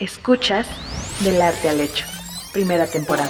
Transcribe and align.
Escuchas 0.00 0.66
Del 1.22 1.42
Arte 1.42 1.68
al 1.68 1.78
Hecho, 1.78 2.06
primera 2.54 2.86
temporada. 2.86 3.28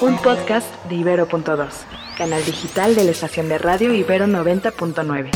Un 0.00 0.18
podcast 0.18 0.66
de 0.86 0.96
Ibero.2, 0.96 1.68
canal 2.18 2.44
digital 2.44 2.96
de 2.96 3.04
la 3.04 3.12
estación 3.12 3.48
de 3.48 3.58
radio 3.58 3.94
Ibero 3.94 4.26
90.9. 4.26 5.30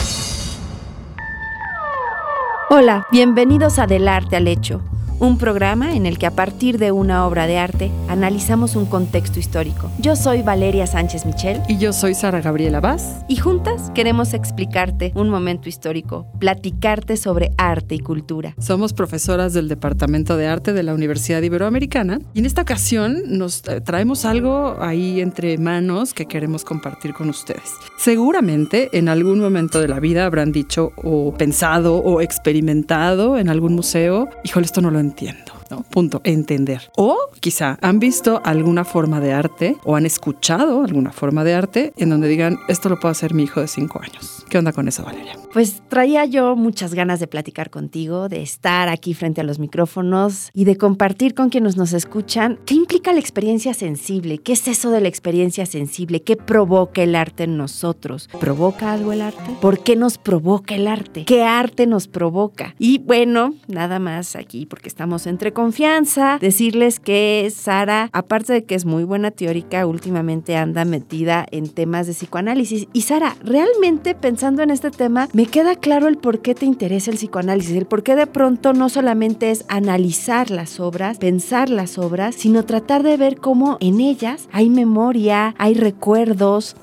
Hola, 2.71 3.07
bienvenidos 3.13 3.79
a 3.79 3.87
Del 3.87 4.09
Arte 4.09 4.35
al 4.35 4.49
Hecho 4.49 4.83
un 5.21 5.37
programa 5.39 5.95
en 5.95 6.07
el 6.07 6.19
que 6.19 6.27
a 6.27 6.31
partir 6.31 6.79
de 6.79 6.93
una 6.93 7.27
obra 7.27 7.47
de 7.47 7.59
arte 7.59 7.91
analizamos 8.09 8.77
un 8.77 8.87
contexto 8.87 9.41
histórico. 9.41 9.91
Yo 9.99 10.17
soy 10.17 10.43
Valeria 10.43 10.87
Sánchez 10.87 11.27
Michel. 11.27 11.61
Y 11.69 11.79
yo 11.79 11.93
soy 11.93 12.15
Sara 12.15 12.41
Gabriela 12.41 12.81
Vaz. 12.81 13.25
Y 13.29 13.37
juntas 13.37 13.91
queremos 13.95 14.33
explicarte 14.35 15.13
un 15.15 15.29
momento 15.29 15.69
histórico, 15.69 16.27
platicarte 16.39 17.17
sobre 17.17 17.51
arte 17.59 17.97
y 17.97 18.01
cultura. 18.01 18.55
Somos 18.59 18.93
profesoras 18.93 19.53
del 19.53 19.69
Departamento 19.69 20.37
de 20.37 20.47
Arte 20.47 20.73
de 20.73 20.83
la 20.83 20.95
Universidad 20.95 21.43
Iberoamericana 21.43 22.21
y 22.35 22.41
en 22.41 22.47
esta 22.47 22.63
ocasión 22.63 23.23
nos 23.27 23.67
eh, 23.69 23.81
traemos 23.81 24.25
algo 24.25 24.77
ahí 24.81 25.21
entre 25.21 25.59
manos 25.59 26.15
que 26.15 26.27
queremos 26.27 26.65
compartir 26.65 27.13
con 27.13 27.29
ustedes. 27.29 27.73
Seguramente 27.99 28.89
en 28.97 29.09
algún 29.09 29.41
momento 29.41 29.81
de 29.81 29.89
la 29.89 29.99
vida 29.99 30.27
habrán 30.27 30.53
dicho 30.53 30.93
o 30.97 31.35
pensado 31.35 31.97
o 31.97 32.21
experimentado 32.21 33.37
en 33.39 33.49
algún 33.49 33.75
museo, 33.75 34.29
híjole, 34.45 34.67
esto 34.67 34.81
no 34.81 34.91
lo 34.91 34.99
entiendo 34.99 35.08
entiendo. 35.09 35.58
Punto. 35.91 36.21
Entender. 36.25 36.91
O 36.97 37.17
quizá 37.41 37.79
han 37.83 37.99
visto 37.99 38.41
alguna 38.45 38.85
forma 38.85 39.21
de 39.21 39.33
arte 39.33 39.77
o 39.85 39.97
han 39.97 40.07
escuchado 40.07 40.85
alguna 40.85 41.13
forma 41.13 41.45
de 41.45 41.55
arte 41.55 41.93
en 41.97 42.11
donde 42.11 42.29
digan, 42.29 42.59
esto 42.69 42.89
lo 42.89 42.99
puede 42.99 43.13
hacer 43.13 43.35
mi 43.35 43.45
hijo 43.45 43.61
de 43.61 43.69
cinco 43.69 44.01
años. 44.01 44.45
¿Qué 44.49 44.59
onda 44.59 44.73
con 44.73 44.89
eso, 44.89 45.05
Valeria? 45.05 45.37
Pues 45.53 45.83
traía 45.89 46.25
yo 46.25 46.57
muchas 46.57 46.95
ganas 46.95 47.21
de 47.21 47.27
platicar 47.27 47.71
contigo, 47.71 48.29
de 48.29 48.43
estar 48.43 48.89
aquí 48.89 49.15
frente 49.15 49.41
a 49.41 49.45
los 49.45 49.59
micrófonos 49.59 50.51
y 50.55 50.65
de 50.65 50.77
compartir 50.77 51.35
con 51.35 51.49
quienes 51.51 51.77
nos 51.77 51.93
escuchan 51.93 52.59
qué 52.65 52.75
implica 52.75 53.13
la 53.13 53.21
experiencia 53.21 53.75
sensible, 53.75 54.39
qué 54.39 54.53
es 54.53 54.69
eso 54.69 54.91
de 54.91 55.01
la 55.01 55.09
experiencia 55.09 55.67
sensible, 55.67 56.23
qué 56.23 56.37
provoca 56.37 57.03
el 57.03 57.15
arte 57.15 57.45
en 57.45 57.57
nosotros. 57.57 58.29
¿Provoca 58.41 58.93
algo 58.93 59.13
el 59.13 59.21
arte? 59.21 59.57
¿Por 59.61 59.83
qué 59.83 59.97
nos 59.97 60.19
provoca 60.19 60.75
el 60.75 60.87
arte? 60.87 61.25
¿Qué 61.25 61.43
arte 61.43 61.87
nos 61.87 62.09
provoca? 62.09 62.75
Y 62.79 62.99
bueno, 62.99 63.55
nada 63.67 63.99
más 63.99 64.37
aquí 64.37 64.67
porque 64.67 64.89
estamos 64.89 65.27
entre 65.27 65.53
confianza, 65.59 66.39
decirles 66.41 67.01
que 67.01 67.53
Sara, 67.53 68.11
aparte 68.13 68.53
de 68.53 68.65
que 68.65 68.77
es 68.77 68.85
muy 68.85 69.03
buena 69.03 69.33
teórica, 69.33 69.89
últimamente 69.89 70.55
anda 70.55 70.85
metida 70.85 71.45
en 71.51 71.69
temas 71.69 72.07
de 72.07 72.13
psicoanálisis. 72.13 72.87
Y 72.93 73.03
Sara, 73.03 73.35
realmente 73.43 74.15
pensando 74.15 74.63
en 74.63 74.71
este 74.71 74.93
tema, 74.93 75.29
me 75.33 75.47
queda 75.47 75.75
claro 75.75 76.07
el 76.07 76.17
por 76.17 76.43
qué 76.43 76.55
te 76.55 76.65
interesa 76.65 77.11
el 77.11 77.17
psicoanálisis, 77.17 77.75
el 77.75 77.87
por 77.87 78.05
qué 78.05 78.15
de 78.15 78.29
pronto 78.29 78.73
no 78.73 78.89
solamente 78.89 79.51
es 79.51 79.65
analizar 79.67 80.53
las 80.53 80.79
obras, 80.79 81.19
pensar 81.19 81.71
las 81.71 81.99
obras, 81.99 82.37
sino 82.37 82.65
tratar 82.65 83.03
de 83.03 83.17
ver 83.17 83.39
cómo 83.39 83.79
en 83.81 83.99
ellas 83.99 84.49
hay 84.53 84.71
memoria, 84.71 85.57
hay 85.59 85.75
recuerdos, 85.75 86.77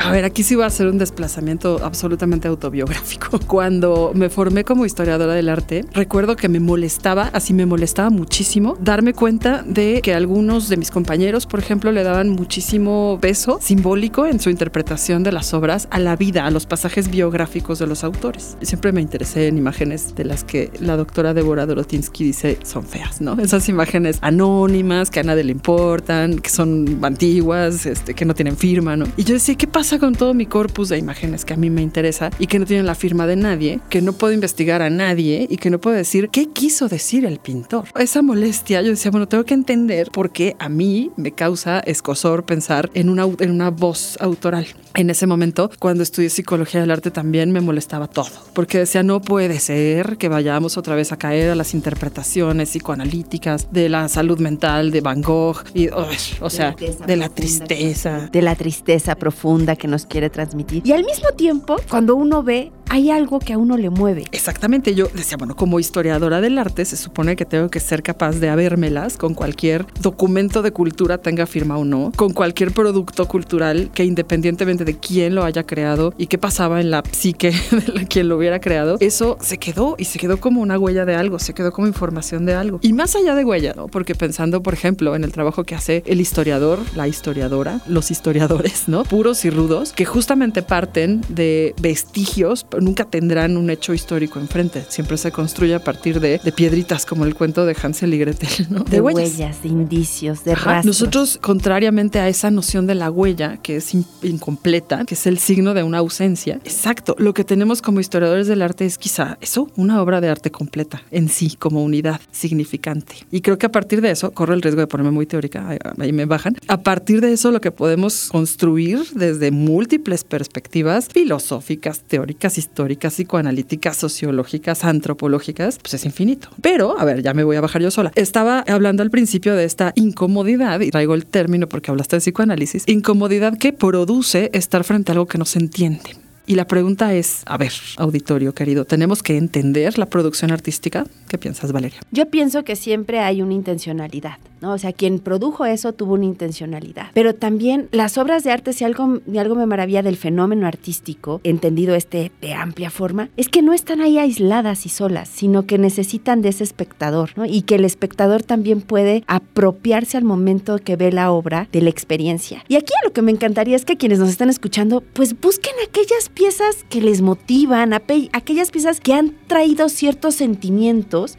a 0.00 0.10
ver, 0.10 0.24
aquí 0.24 0.42
sí 0.42 0.54
va 0.54 0.64
a 0.64 0.70
ser 0.70 0.86
un 0.86 0.96
desplazamiento 0.96 1.80
absolutamente 1.84 2.48
autobiográfico. 2.48 3.38
Cuando 3.46 4.12
me 4.14 4.30
formé 4.30 4.64
como 4.64 4.86
historiadora 4.86 5.34
del 5.34 5.48
arte, 5.50 5.84
recuerdo 5.92 6.36
que 6.36 6.48
me 6.48 6.58
molestaba, 6.58 7.30
así 7.34 7.52
me 7.52 7.66
molestaba 7.66 8.08
muchísimo, 8.08 8.78
darme 8.80 9.12
cuenta 9.12 9.62
de 9.62 10.00
que 10.02 10.14
algunos 10.14 10.68
de 10.70 10.78
mis 10.78 10.90
compañeros, 10.90 11.46
por 11.46 11.60
ejemplo, 11.60 11.92
le 11.92 12.02
daban 12.02 12.30
muchísimo 12.30 13.18
peso 13.20 13.58
simbólico 13.60 14.24
en 14.24 14.40
su 14.40 14.48
interpretación 14.48 15.22
de 15.22 15.32
las 15.32 15.52
obras 15.52 15.86
a 15.90 15.98
la 15.98 16.16
vida, 16.16 16.46
a 16.46 16.50
los 16.50 16.64
pasajes 16.64 17.10
biográficos 17.10 17.78
de 17.78 17.86
los 17.86 18.02
autores. 18.02 18.56
Siempre 18.62 18.92
me 18.92 19.02
interesé 19.02 19.48
en 19.48 19.58
imágenes 19.58 20.14
de 20.14 20.24
las 20.24 20.44
que 20.44 20.70
la 20.80 20.96
doctora 20.96 21.34
Deborah 21.34 21.66
Dorotinsky 21.66 22.24
dice 22.24 22.58
son 22.62 22.84
feas, 22.84 23.20
¿no? 23.20 23.38
Esas 23.38 23.68
imágenes 23.68 24.18
anónimas 24.22 25.10
que 25.10 25.20
a 25.20 25.24
nadie 25.24 25.44
le 25.44 25.52
importan, 25.52 26.38
que 26.38 26.48
son 26.48 27.00
antiguas, 27.02 27.84
este, 27.84 28.14
que 28.14 28.24
no 28.24 28.34
tienen 28.34 28.56
firma, 28.56 28.96
¿no? 28.96 29.04
Y 29.16 29.24
yo 29.24 29.34
decía, 29.34 29.54
¿qué 29.56 29.66
pasa? 29.66 29.89
Con 29.98 30.14
todo 30.14 30.34
mi 30.34 30.46
corpus 30.46 30.88
de 30.88 30.98
imágenes 30.98 31.44
que 31.44 31.54
a 31.54 31.56
mí 31.56 31.70
me 31.70 31.82
interesa 31.82 32.30
y 32.38 32.46
que 32.46 32.58
no 32.58 32.66
tienen 32.66 32.86
la 32.86 32.94
firma 32.94 33.26
de 33.26 33.36
nadie, 33.36 33.80
que 33.88 34.02
no 34.02 34.12
puedo 34.12 34.32
investigar 34.32 34.82
a 34.82 34.90
nadie 34.90 35.46
y 35.50 35.56
que 35.56 35.70
no 35.70 35.80
puedo 35.80 35.96
decir 35.96 36.28
qué 36.30 36.46
quiso 36.46 36.88
decir 36.88 37.24
el 37.24 37.38
pintor? 37.38 37.84
Esa 37.98 38.22
molestia, 38.22 38.82
yo 38.82 38.90
decía, 38.90 39.10
bueno, 39.10 39.26
tengo 39.26 39.44
que 39.44 39.54
entender 39.54 40.10
por 40.10 40.30
qué 40.30 40.56
a 40.58 40.68
mí 40.68 41.10
me 41.16 41.32
causa 41.32 41.80
escosor 41.80 42.44
pensar 42.44 42.90
en 42.94 43.08
una, 43.08 43.24
en 43.38 43.50
una 43.50 43.70
voz 43.70 44.16
autoral. 44.20 44.66
En 44.94 45.08
ese 45.08 45.26
momento, 45.26 45.70
cuando 45.78 46.02
estudié 46.02 46.30
psicología 46.30 46.80
del 46.80 46.90
arte, 46.90 47.10
también 47.10 47.52
me 47.52 47.60
molestaba 47.60 48.08
todo, 48.08 48.30
porque 48.54 48.78
decía, 48.78 49.02
no 49.02 49.20
puede 49.20 49.60
ser 49.60 50.16
que 50.16 50.28
vayamos 50.28 50.76
otra 50.76 50.96
vez 50.96 51.12
a 51.12 51.16
caer 51.16 51.50
a 51.50 51.54
las 51.54 51.74
interpretaciones 51.74 52.70
psicoanalíticas 52.70 53.72
de 53.72 53.88
la 53.88 54.08
salud 54.08 54.40
mental 54.40 54.90
de 54.90 55.00
Van 55.00 55.22
Gogh, 55.22 55.62
y, 55.74 55.88
o 55.88 56.50
sea, 56.50 56.74
de 57.06 57.16
la 57.16 57.28
tristeza. 57.28 58.28
De 58.32 58.42
la 58.42 58.56
tristeza 58.56 59.14
profunda 59.14 59.76
que 59.80 59.88
nos 59.88 60.06
quiere 60.06 60.30
transmitir. 60.30 60.86
Y 60.86 60.92
al 60.92 61.04
mismo 61.04 61.30
tiempo, 61.32 61.76
cuando 61.90 62.14
uno 62.14 62.44
ve 62.44 62.70
hay 62.90 63.10
algo 63.12 63.38
que 63.38 63.52
a 63.52 63.58
uno 63.58 63.76
le 63.76 63.88
mueve. 63.88 64.24
Exactamente, 64.32 64.96
yo 64.96 65.06
decía, 65.14 65.36
bueno, 65.36 65.54
como 65.54 65.78
historiadora 65.78 66.40
del 66.40 66.58
arte 66.58 66.84
se 66.84 66.96
supone 66.96 67.36
que 67.36 67.44
tengo 67.44 67.70
que 67.70 67.78
ser 67.78 68.02
capaz 68.02 68.40
de 68.40 68.48
habérmelas 68.48 69.16
con 69.16 69.32
cualquier 69.32 69.86
documento 70.00 70.60
de 70.60 70.72
cultura 70.72 71.18
tenga 71.18 71.46
firma 71.46 71.78
o 71.78 71.84
no, 71.84 72.10
con 72.16 72.32
cualquier 72.32 72.72
producto 72.72 73.28
cultural 73.28 73.90
que 73.94 74.04
independientemente 74.04 74.84
de 74.84 74.98
quién 74.98 75.36
lo 75.36 75.44
haya 75.44 75.62
creado 75.62 76.12
y 76.18 76.26
qué 76.26 76.36
pasaba 76.36 76.80
en 76.80 76.90
la 76.90 77.04
psique 77.12 77.52
de 77.94 78.06
quien 78.08 78.28
lo 78.28 78.36
hubiera 78.36 78.60
creado, 78.60 78.96
eso 78.98 79.38
se 79.40 79.58
quedó 79.58 79.94
y 79.96 80.06
se 80.06 80.18
quedó 80.18 80.40
como 80.40 80.60
una 80.60 80.76
huella 80.76 81.04
de 81.04 81.14
algo, 81.14 81.38
se 81.38 81.54
quedó 81.54 81.70
como 81.70 81.86
información 81.86 82.44
de 82.44 82.54
algo. 82.54 82.80
Y 82.82 82.92
más 82.92 83.14
allá 83.14 83.36
de 83.36 83.44
huella, 83.44 83.72
¿no? 83.76 83.86
Porque 83.86 84.16
pensando, 84.16 84.64
por 84.64 84.74
ejemplo, 84.74 85.14
en 85.14 85.22
el 85.22 85.30
trabajo 85.30 85.62
que 85.62 85.76
hace 85.76 86.02
el 86.06 86.20
historiador, 86.20 86.80
la 86.96 87.06
historiadora, 87.06 87.82
los 87.86 88.10
historiadores, 88.10 88.88
¿no? 88.88 89.04
Puros 89.04 89.44
y 89.44 89.50
rudos, 89.50 89.92
que 89.92 90.04
justamente 90.04 90.62
parten 90.62 91.20
de 91.28 91.72
vestigios, 91.80 92.66
nunca 92.80 93.04
tendrán 93.04 93.56
un 93.56 93.70
hecho 93.70 93.94
histórico 93.94 94.38
enfrente. 94.38 94.84
Siempre 94.88 95.16
se 95.16 95.32
construye 95.32 95.74
a 95.74 95.82
partir 95.82 96.20
de, 96.20 96.40
piedritas, 96.54 97.06
como 97.06 97.24
el 97.24 97.34
cuento 97.34 97.64
de 97.64 97.76
Hansel 97.80 98.14
y 98.14 98.18
Gretel, 98.18 98.66
¿no? 98.70 98.84
De, 98.84 99.00
huellas. 99.00 99.62
de 99.62 99.68
indicios, 99.68 100.44
de 100.44 100.54
rastros. 100.54 100.86
Nosotros, 100.86 101.38
contrariamente 101.40 102.18
a 102.18 102.28
esa 102.28 102.50
noción 102.50 102.86
de 102.86 102.94
la 102.94 103.10
huella, 103.10 103.58
que 103.58 103.76
es 103.76 103.94
incompleta, 104.22 105.04
que 105.04 105.14
es 105.14 105.26
el 105.26 105.38
signo 105.38 105.74
de 105.74 105.82
una 105.82 105.98
ausencia, 105.98 106.60
exacto, 106.64 107.14
lo 107.18 107.34
que 107.34 107.44
tenemos 107.44 107.82
como 107.82 108.00
historiadores 108.00 108.46
del 108.46 108.62
arte 108.62 108.84
es 108.84 108.98
quizá 108.98 109.38
eso, 109.40 109.70
una 109.76 110.02
obra 110.02 110.20
de 110.20 110.28
arte 110.28 110.50
completa 110.50 111.02
en 111.10 111.28
sí, 111.28 111.56
como 111.58 111.82
unidad 111.82 112.20
significante. 112.32 113.14
Y 113.30 113.40
creo 113.40 113.58
que 113.58 113.66
a 113.66 113.72
partir 113.72 114.00
de 114.00 114.10
eso, 114.10 114.32
corro 114.32 114.54
el 114.54 114.62
riesgo 114.62 114.80
de 114.80 114.86
ponerme 114.86 115.12
muy 115.12 115.26
teórica, 115.26 115.78
ahí 115.98 116.12
me 116.12 116.24
bajan, 116.24 116.56
a 116.68 116.78
partir 116.78 117.20
de 117.20 117.32
eso 117.32 117.50
lo 117.50 117.60
que 117.60 117.70
podemos 117.70 118.28
construir 118.30 119.04
desde 119.14 119.50
múltiples 119.50 120.24
perspectivas 120.24 121.08
filosóficas, 121.08 122.00
teóricas, 122.00 122.58
históricas, 122.58 122.69
psicoanalíticas, 122.74 123.96
sociológicas, 123.96 124.84
antropológicas, 124.84 125.78
pues 125.80 125.94
es 125.94 126.04
infinito. 126.04 126.48
Pero, 126.60 126.98
a 126.98 127.04
ver, 127.04 127.22
ya 127.22 127.34
me 127.34 127.44
voy 127.44 127.56
a 127.56 127.60
bajar 127.60 127.82
yo 127.82 127.90
sola. 127.90 128.12
Estaba 128.14 128.64
hablando 128.66 129.02
al 129.02 129.10
principio 129.10 129.54
de 129.54 129.64
esta 129.64 129.92
incomodidad, 129.96 130.80
y 130.80 130.90
traigo 130.90 131.14
el 131.14 131.26
término 131.26 131.68
porque 131.68 131.90
hablaste 131.90 132.16
de 132.16 132.20
psicoanálisis, 132.20 132.84
incomodidad 132.86 133.58
que 133.58 133.72
produce 133.72 134.50
estar 134.52 134.84
frente 134.84 135.10
a 135.10 135.14
algo 135.14 135.26
que 135.26 135.38
no 135.38 135.44
se 135.44 135.58
entiende. 135.58 136.16
Y 136.46 136.56
la 136.56 136.66
pregunta 136.66 137.14
es, 137.14 137.42
a 137.46 137.56
ver, 137.56 137.72
auditorio 137.96 138.54
querido, 138.54 138.84
¿tenemos 138.84 139.22
que 139.22 139.36
entender 139.36 139.98
la 139.98 140.06
producción 140.06 140.50
artística? 140.50 141.06
¿Qué 141.30 141.38
piensas, 141.38 141.70
Valeria? 141.70 142.00
Yo 142.10 142.28
pienso 142.28 142.64
que 142.64 142.74
siempre 142.74 143.20
hay 143.20 143.40
una 143.40 143.54
intencionalidad. 143.54 144.38
¿no? 144.60 144.72
O 144.72 144.78
sea, 144.78 144.92
quien 144.92 145.18
produjo 145.18 145.64
eso 145.64 145.92
tuvo 145.92 146.14
una 146.14 146.24
intencionalidad. 146.24 147.08
Pero 147.14 147.34
también 147.34 147.88
las 147.92 148.18
obras 148.18 148.44
de 148.44 148.50
arte, 148.50 148.72
si 148.72 148.84
algo, 148.84 149.20
algo 149.36 149.54
me 149.54 149.66
maravilla 149.66 150.02
del 150.02 150.16
fenómeno 150.16 150.66
artístico, 150.66 151.40
entendido 151.44 151.94
este 151.94 152.30
de 152.40 152.54
amplia 152.54 152.90
forma, 152.90 153.28
es 153.36 153.48
que 153.48 153.62
no 153.62 153.72
están 153.72 154.00
ahí 154.00 154.18
aisladas 154.18 154.86
y 154.86 154.88
solas, 154.88 155.28
sino 155.28 155.66
que 155.66 155.78
necesitan 155.78 156.42
de 156.42 156.50
ese 156.50 156.64
espectador, 156.64 157.30
¿no? 157.36 157.44
Y 157.44 157.62
que 157.62 157.76
el 157.76 157.84
espectador 157.84 158.42
también 158.42 158.80
puede 158.80 159.24
apropiarse 159.26 160.16
al 160.16 160.24
momento 160.24 160.78
que 160.78 160.96
ve 160.96 161.12
la 161.12 161.30
obra 161.30 161.68
de 161.72 161.82
la 161.82 161.90
experiencia. 161.90 162.64
Y 162.68 162.76
aquí 162.76 162.92
lo 163.04 163.12
que 163.12 163.22
me 163.22 163.32
encantaría 163.32 163.76
es 163.76 163.84
que 163.84 163.96
quienes 163.96 164.18
nos 164.18 164.28
están 164.28 164.50
escuchando, 164.50 165.02
pues 165.12 165.38
busquen 165.40 165.74
aquellas 165.86 166.28
piezas 166.28 166.84
que 166.88 167.00
les 167.00 167.22
motivan, 167.22 167.92
aquellas 167.92 168.70
piezas 168.70 169.00
que 169.00 169.14
han 169.14 169.34
traído 169.46 169.88
ciertos 169.88 170.40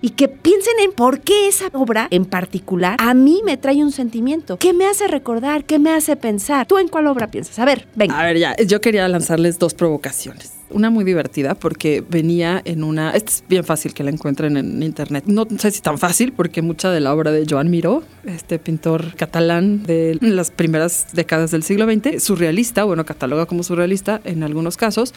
y 0.01 0.11
que 0.11 0.27
piensen 0.27 0.73
en 0.83 0.91
por 0.91 1.21
qué 1.21 1.47
esa 1.47 1.69
obra 1.73 2.07
en 2.11 2.25
particular 2.25 2.95
a 2.99 3.13
mí 3.13 3.41
me 3.45 3.57
trae 3.57 3.83
un 3.83 3.91
sentimiento. 3.91 4.57
¿Qué 4.57 4.73
me 4.73 4.85
hace 4.85 5.07
recordar? 5.07 5.65
¿Qué 5.65 5.79
me 5.79 5.91
hace 5.91 6.15
pensar? 6.15 6.67
¿Tú 6.67 6.77
en 6.77 6.87
cuál 6.87 7.07
obra 7.07 7.27
piensas? 7.27 7.59
A 7.59 7.65
ver, 7.65 7.87
venga. 7.95 8.19
A 8.19 8.23
ver, 8.23 8.37
ya, 8.37 8.55
yo 8.57 8.81
quería 8.81 9.07
lanzarles 9.07 9.59
dos 9.59 9.73
provocaciones 9.73 10.61
una 10.73 10.89
muy 10.89 11.03
divertida 11.03 11.55
porque 11.55 12.03
venía 12.07 12.61
en 12.65 12.83
una. 12.83 13.11
es 13.11 13.43
bien 13.47 13.63
fácil 13.63 13.93
que 13.93 14.03
la 14.03 14.11
encuentren 14.11 14.57
en 14.57 14.81
internet. 14.83 15.25
No 15.27 15.45
sé 15.57 15.71
si 15.71 15.81
tan 15.81 15.97
fácil, 15.97 16.33
porque 16.33 16.61
mucha 16.61 16.91
de 16.91 16.99
la 16.99 17.13
obra 17.13 17.31
de 17.31 17.45
Joan 17.47 17.69
Miró, 17.69 18.03
este 18.25 18.59
pintor 18.59 19.15
catalán 19.15 19.83
de 19.83 20.17
las 20.21 20.51
primeras 20.51 21.07
décadas 21.13 21.51
del 21.51 21.63
siglo 21.63 21.85
XX, 21.85 22.21
surrealista, 22.23 22.83
bueno, 22.83 23.05
cataloga 23.05 23.45
como 23.45 23.63
surrealista 23.63 24.21
en 24.23 24.43
algunos 24.43 24.77
casos, 24.77 25.13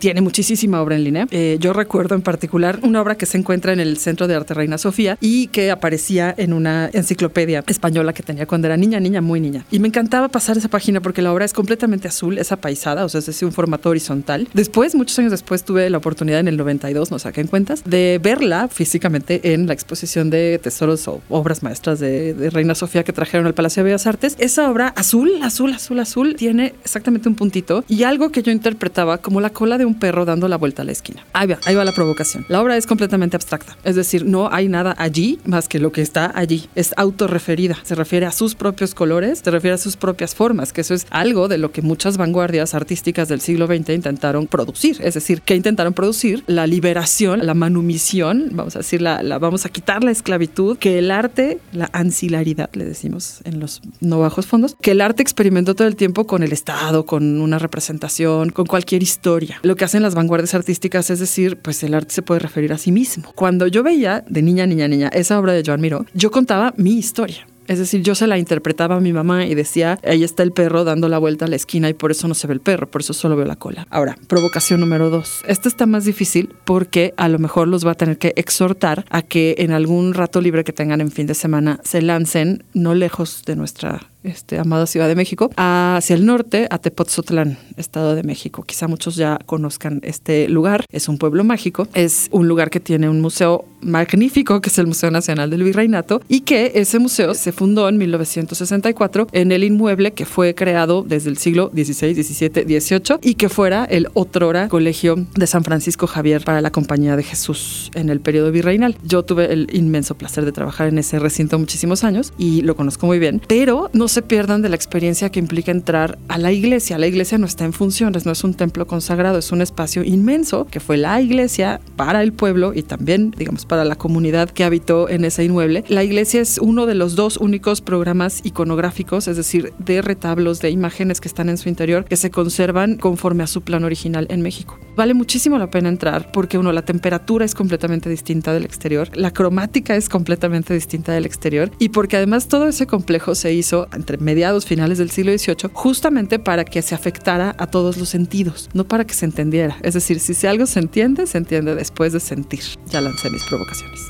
tiene 0.00 0.20
muchísima 0.20 0.82
obra 0.82 0.96
en 0.96 1.04
línea. 1.04 1.26
Eh, 1.30 1.58
yo 1.60 1.72
recuerdo 1.72 2.16
en 2.16 2.22
particular 2.22 2.80
una 2.82 3.00
obra 3.00 3.14
que 3.14 3.26
se 3.26 3.38
encuentra 3.38 3.72
en 3.72 3.78
el 3.78 3.98
Centro 3.98 4.26
de 4.26 4.34
Arte 4.34 4.54
Reina 4.54 4.78
Sofía 4.78 5.16
y 5.20 5.46
que 5.48 5.70
aparecía 5.70 6.34
en 6.36 6.52
una 6.52 6.90
enciclopedia 6.92 7.62
española 7.66 8.12
que 8.12 8.22
tenía 8.22 8.46
cuando 8.46 8.66
era 8.66 8.76
niña, 8.76 8.98
niña, 8.98 9.20
muy 9.20 9.40
niña. 9.40 9.64
Y 9.70 9.78
me 9.78 9.88
encantaba 9.88 10.28
pasar 10.28 10.56
esa 10.56 10.68
página 10.68 11.00
porque 11.00 11.22
la 11.22 11.32
obra 11.32 11.44
es 11.44 11.52
completamente 11.52 12.08
azul, 12.08 12.38
es 12.38 12.50
apaisada, 12.50 13.04
o 13.04 13.08
sea, 13.08 13.20
es 13.20 13.26
decir, 13.26 13.46
un 13.46 13.52
formato 13.52 13.90
horizontal. 13.90 14.48
Después, 14.54 14.94
muchos 14.94 15.18
años 15.18 15.30
después, 15.30 15.62
tuve 15.62 15.88
la 15.90 15.98
oportunidad 15.98 16.40
en 16.40 16.48
el 16.48 16.56
92, 16.56 17.10
no 17.10 17.18
saqué 17.18 17.42
en 17.42 17.46
cuentas, 17.46 17.82
de 17.84 18.18
verla 18.22 18.68
físicamente 18.68 19.52
en 19.52 19.66
la 19.66 19.74
exposición 19.74 20.30
de 20.30 20.58
tesoros 20.62 21.06
o 21.06 21.20
obras 21.28 21.62
maestras 21.62 22.00
de, 22.00 22.34
de 22.34 22.50
Reina 22.50 22.74
Sofía 22.74 23.04
que 23.04 23.12
trajeron 23.12 23.46
al 23.46 23.54
Palacio 23.54 23.82
de 23.82 23.90
Bellas 23.90 24.06
Artes. 24.06 24.36
Esa 24.38 24.70
obra 24.70 24.88
azul, 24.88 25.30
azul, 25.42 25.72
azul, 25.72 26.00
azul, 26.00 26.34
tiene 26.36 26.74
exactamente 26.82 27.28
un 27.28 27.34
puntito 27.34 27.84
y 27.88 28.04
algo 28.04 28.30
que 28.30 28.42
yo 28.42 28.50
interpretaba 28.50 29.18
como 29.18 29.40
la 29.40 29.50
cola 29.50 29.78
de 29.78 29.84
un 29.84 29.89
perro 29.94 30.24
dando 30.24 30.48
la 30.48 30.56
vuelta 30.56 30.82
a 30.82 30.84
la 30.84 30.92
esquina. 30.92 31.24
Ahí 31.32 31.48
va, 31.48 31.58
ahí 31.64 31.74
va 31.74 31.84
la 31.84 31.92
provocación. 31.92 32.44
La 32.48 32.60
obra 32.60 32.76
es 32.76 32.86
completamente 32.86 33.36
abstracta, 33.36 33.76
es 33.84 33.96
decir, 33.96 34.24
no 34.24 34.52
hay 34.52 34.68
nada 34.68 34.94
allí 34.98 35.38
más 35.44 35.68
que 35.68 35.78
lo 35.78 35.92
que 35.92 36.02
está 36.02 36.32
allí. 36.34 36.68
Es 36.74 36.94
autorreferida, 36.96 37.78
se 37.82 37.94
refiere 37.94 38.26
a 38.26 38.32
sus 38.32 38.54
propios 38.54 38.94
colores, 38.94 39.40
se 39.44 39.50
refiere 39.50 39.74
a 39.74 39.78
sus 39.78 39.96
propias 39.96 40.34
formas, 40.34 40.72
que 40.72 40.80
eso 40.80 40.94
es 40.94 41.06
algo 41.10 41.48
de 41.48 41.58
lo 41.58 41.72
que 41.72 41.82
muchas 41.82 42.16
vanguardias 42.16 42.74
artísticas 42.74 43.28
del 43.28 43.40
siglo 43.40 43.66
XX 43.66 43.90
intentaron 43.90 44.46
producir, 44.46 44.98
es 45.00 45.14
decir, 45.14 45.42
que 45.42 45.54
intentaron 45.54 45.92
producir 45.92 46.44
la 46.46 46.66
liberación, 46.66 47.46
la 47.46 47.54
manumisión, 47.54 48.48
vamos 48.52 48.76
a 48.76 48.80
decir, 48.80 49.02
la, 49.02 49.22
la 49.22 49.38
vamos 49.38 49.66
a 49.66 49.68
quitar 49.68 50.04
la 50.04 50.10
esclavitud, 50.10 50.78
que 50.78 50.98
el 50.98 51.10
arte, 51.10 51.58
la 51.72 51.90
ancilaridad, 51.92 52.70
le 52.72 52.84
decimos 52.84 53.40
en 53.44 53.60
los 53.60 53.82
no 54.00 54.20
bajos 54.20 54.46
fondos, 54.46 54.76
que 54.80 54.92
el 54.92 55.00
arte 55.00 55.22
experimentó 55.22 55.74
todo 55.74 55.88
el 55.88 55.96
tiempo 55.96 56.26
con 56.26 56.42
el 56.42 56.52
Estado, 56.52 57.06
con 57.06 57.40
una 57.40 57.58
representación, 57.58 58.50
con 58.50 58.66
cualquier 58.66 59.02
historia. 59.02 59.58
Lo 59.62 59.76
que 59.80 59.86
hacen 59.86 60.02
las 60.02 60.14
vanguardias 60.14 60.52
artísticas 60.52 61.08
es 61.08 61.20
decir, 61.20 61.56
pues 61.56 61.82
el 61.82 61.94
arte 61.94 62.12
se 62.12 62.20
puede 62.20 62.38
referir 62.38 62.70
a 62.74 62.76
sí 62.76 62.92
mismo. 62.92 63.32
Cuando 63.34 63.66
yo 63.66 63.82
veía 63.82 64.22
de 64.28 64.42
niña, 64.42 64.66
niña, 64.66 64.86
niña 64.88 65.08
esa 65.08 65.38
obra 65.38 65.54
de 65.54 65.62
Joan 65.64 65.80
Miró, 65.80 66.04
yo 66.12 66.30
contaba 66.30 66.74
mi 66.76 66.98
historia. 66.98 67.46
Es 67.66 67.78
decir, 67.78 68.02
yo 68.02 68.14
se 68.14 68.26
la 68.26 68.36
interpretaba 68.36 68.96
a 68.96 69.00
mi 69.00 69.14
mamá 69.14 69.46
y 69.46 69.54
decía, 69.54 69.98
ahí 70.04 70.22
está 70.22 70.42
el 70.42 70.52
perro 70.52 70.84
dando 70.84 71.08
la 71.08 71.16
vuelta 71.16 71.46
a 71.46 71.48
la 71.48 71.56
esquina 71.56 71.88
y 71.88 71.94
por 71.94 72.10
eso 72.10 72.28
no 72.28 72.34
se 72.34 72.46
ve 72.46 72.52
el 72.52 72.60
perro, 72.60 72.90
por 72.90 73.00
eso 73.00 73.14
solo 73.14 73.36
veo 73.36 73.46
la 73.46 73.56
cola. 73.56 73.86
Ahora, 73.88 74.18
provocación 74.26 74.80
número 74.80 75.08
dos. 75.08 75.40
Esta 75.48 75.70
está 75.70 75.86
más 75.86 76.04
difícil 76.04 76.54
porque 76.66 77.14
a 77.16 77.28
lo 77.28 77.38
mejor 77.38 77.66
los 77.66 77.86
va 77.86 77.92
a 77.92 77.94
tener 77.94 78.18
que 78.18 78.34
exhortar 78.36 79.06
a 79.08 79.22
que 79.22 79.54
en 79.58 79.72
algún 79.72 80.12
rato 80.12 80.42
libre 80.42 80.62
que 80.62 80.74
tengan 80.74 81.00
en 81.00 81.10
fin 81.10 81.26
de 81.26 81.34
semana 81.34 81.80
se 81.84 82.02
lancen 82.02 82.64
no 82.74 82.94
lejos 82.94 83.44
de 83.46 83.56
nuestra 83.56 84.09
este, 84.22 84.58
amada 84.58 84.86
Ciudad 84.86 85.08
de 85.08 85.14
México, 85.14 85.50
hacia 85.56 86.14
el 86.14 86.26
norte, 86.26 86.66
a 86.70 86.78
Tepoztlán, 86.78 87.58
Estado 87.76 88.14
de 88.14 88.22
México. 88.22 88.62
Quizá 88.62 88.88
muchos 88.88 89.16
ya 89.16 89.38
conozcan 89.46 90.00
este 90.02 90.48
lugar. 90.48 90.84
Es 90.90 91.08
un 91.08 91.18
pueblo 91.18 91.44
mágico. 91.44 91.88
Es 91.94 92.28
un 92.30 92.48
lugar 92.48 92.70
que 92.70 92.80
tiene 92.80 93.08
un 93.08 93.20
museo 93.20 93.64
magnífico, 93.80 94.60
que 94.60 94.68
es 94.68 94.78
el 94.78 94.86
Museo 94.86 95.10
Nacional 95.10 95.50
del 95.50 95.62
Virreinato, 95.62 96.20
y 96.28 96.40
que 96.40 96.72
ese 96.74 96.98
museo 96.98 97.34
se 97.34 97.52
fundó 97.52 97.88
en 97.88 97.98
1964 97.98 99.28
en 99.32 99.52
el 99.52 99.64
inmueble 99.64 100.12
que 100.12 100.26
fue 100.26 100.54
creado 100.54 101.02
desde 101.02 101.30
el 101.30 101.38
siglo 101.38 101.70
XVI, 101.72 102.14
XVII, 102.14 102.80
XVIII 102.80 103.18
y 103.22 103.34
que 103.34 103.48
fuera 103.48 103.84
el 103.84 104.08
otrora 104.14 104.68
Colegio 104.68 105.16
de 105.34 105.46
San 105.46 105.64
Francisco 105.64 106.06
Javier 106.06 106.44
para 106.44 106.60
la 106.60 106.70
Compañía 106.70 107.16
de 107.16 107.22
Jesús 107.22 107.90
en 107.94 108.10
el 108.10 108.20
periodo 108.20 108.52
virreinal. 108.52 108.96
Yo 109.02 109.24
tuve 109.24 109.52
el 109.52 109.68
inmenso 109.72 110.14
placer 110.14 110.44
de 110.44 110.52
trabajar 110.52 110.88
en 110.88 110.98
ese 110.98 111.18
recinto 111.18 111.58
muchísimos 111.58 112.04
años 112.04 112.32
y 112.38 112.62
lo 112.62 112.76
conozco 112.76 113.06
muy 113.06 113.18
bien, 113.18 113.40
pero 113.46 113.90
no 113.92 114.08
se 114.10 114.22
pierdan 114.22 114.62
de 114.62 114.68
la 114.68 114.76
experiencia 114.76 115.30
que 115.30 115.38
implica 115.38 115.70
entrar 115.70 116.18
a 116.28 116.38
la 116.38 116.52
iglesia. 116.52 116.98
La 116.98 117.06
iglesia 117.06 117.38
no 117.38 117.46
está 117.46 117.64
en 117.64 117.72
funciones, 117.72 118.26
no 118.26 118.32
es 118.32 118.44
un 118.44 118.54
templo 118.54 118.86
consagrado, 118.86 119.38
es 119.38 119.52
un 119.52 119.62
espacio 119.62 120.02
inmenso 120.04 120.66
que 120.66 120.80
fue 120.80 120.96
la 120.96 121.20
iglesia 121.20 121.80
para 121.96 122.22
el 122.22 122.32
pueblo 122.32 122.72
y 122.74 122.82
también, 122.82 123.30
digamos, 123.30 123.66
para 123.66 123.84
la 123.84 123.96
comunidad 123.96 124.50
que 124.50 124.64
habitó 124.64 125.08
en 125.08 125.24
ese 125.24 125.44
inmueble. 125.44 125.84
La 125.88 126.04
iglesia 126.04 126.40
es 126.40 126.58
uno 126.58 126.86
de 126.86 126.94
los 126.94 127.16
dos 127.16 127.36
únicos 127.36 127.80
programas 127.80 128.40
iconográficos, 128.44 129.28
es 129.28 129.36
decir, 129.36 129.72
de 129.78 130.02
retablos, 130.02 130.60
de 130.60 130.70
imágenes 130.70 131.20
que 131.20 131.28
están 131.28 131.48
en 131.48 131.58
su 131.58 131.68
interior, 131.68 132.04
que 132.04 132.16
se 132.16 132.30
conservan 132.30 132.96
conforme 132.96 133.44
a 133.44 133.46
su 133.46 133.62
plan 133.62 133.84
original 133.84 134.26
en 134.30 134.42
México. 134.42 134.78
Vale 134.96 135.14
muchísimo 135.14 135.56
la 135.58 135.70
pena 135.70 135.88
entrar 135.88 136.32
porque, 136.32 136.58
uno, 136.58 136.72
la 136.72 136.82
temperatura 136.82 137.44
es 137.44 137.54
completamente 137.54 138.10
distinta 138.10 138.52
del 138.52 138.64
exterior, 138.64 139.08
la 139.16 139.32
cromática 139.32 139.96
es 139.96 140.08
completamente 140.08 140.74
distinta 140.74 141.12
del 141.12 141.26
exterior 141.26 141.70
y 141.78 141.90
porque 141.90 142.16
además 142.16 142.48
todo 142.48 142.68
ese 142.68 142.86
complejo 142.86 143.34
se 143.34 143.52
hizo 143.54 143.88
entre 144.00 144.18
mediados, 144.18 144.66
finales 144.66 144.98
del 144.98 145.10
siglo 145.10 145.36
XVIII, 145.36 145.70
justamente 145.72 146.38
para 146.38 146.64
que 146.64 146.82
se 146.82 146.94
afectara 146.94 147.54
a 147.58 147.66
todos 147.66 147.96
los 147.96 148.08
sentidos, 148.08 148.68
no 148.72 148.84
para 148.84 149.04
que 149.04 149.14
se 149.14 149.26
entendiera. 149.26 149.76
Es 149.82 149.94
decir, 149.94 150.18
si 150.18 150.46
algo 150.46 150.66
se 150.66 150.80
entiende, 150.80 151.26
se 151.26 151.38
entiende 151.38 151.74
después 151.74 152.12
de 152.12 152.20
sentir. 152.20 152.62
Ya 152.86 153.00
lancé 153.00 153.30
mis 153.30 153.44
provocaciones. 153.44 154.00